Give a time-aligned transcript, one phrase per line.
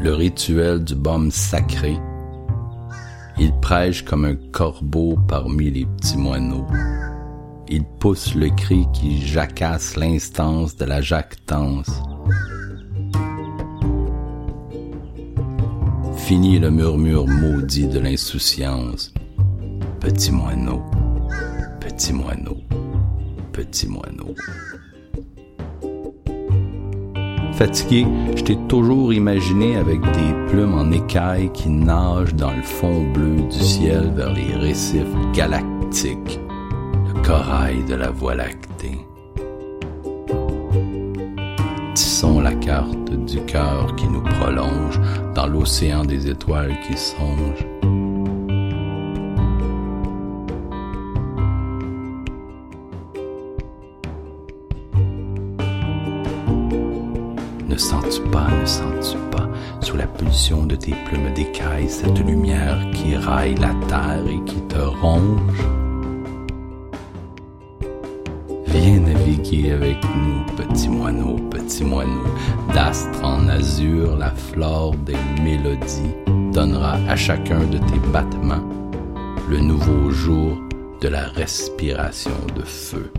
[0.00, 1.98] le rituel du baume sacré.
[3.38, 6.66] Il prêche comme un corbeau parmi les petits moineaux.
[7.68, 11.90] Il pousse le cri qui jacasse l'instance de la jactance.
[16.16, 19.12] Fini le murmure maudit de l'insouciance.
[20.00, 20.82] Petit moineau,
[21.80, 22.56] petit moineau,
[23.52, 24.34] petit moineau.
[27.60, 33.02] Fatigué, je t'ai toujours imaginé avec des plumes en écailles qui nagent dans le fond
[33.12, 36.40] bleu du ciel vers les récifs galactiques,
[37.06, 39.04] le corail de la Voie lactée.
[41.92, 44.98] Tissons la carte du cœur qui nous prolonge
[45.34, 47.89] dans l'océan des étoiles qui songent.
[57.70, 59.48] Ne sens-tu pas, ne sens-tu pas,
[59.80, 64.60] sous la pulsion de tes plumes d'écailles, cette lumière qui raille la terre et qui
[64.62, 65.62] te ronge?
[68.66, 72.24] Viens naviguer avec nous, petit moineau, petit moineau,
[72.74, 76.16] d'astre en azur, la flore des mélodies
[76.52, 78.68] donnera à chacun de tes battements
[79.48, 80.58] le nouveau jour
[81.00, 83.12] de la respiration de feu.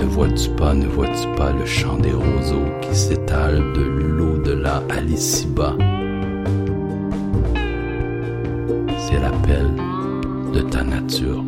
[0.00, 5.00] Ne vois-tu pas, ne vois-tu pas le chant des roseaux qui s'étale de l'au-delà à
[5.02, 5.76] l'ici-bas?
[8.98, 9.66] C'est l'appel
[10.54, 11.44] de ta nature.